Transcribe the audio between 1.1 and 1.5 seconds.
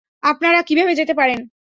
পারেন?